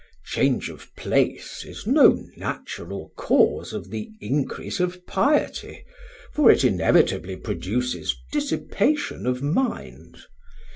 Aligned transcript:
Change 0.25 0.67
of 0.71 0.89
place 0.95 1.63
is 1.63 1.85
no 1.85 2.25
natural 2.35 3.11
cause 3.15 3.71
of 3.71 3.91
the 3.91 4.09
increase 4.19 4.79
of 4.79 5.05
piety, 5.05 5.85
for 6.33 6.49
it 6.49 6.63
inevitably 6.63 7.35
produces 7.35 8.17
dissipation 8.31 9.27
of 9.27 9.43
mind. 9.43 10.17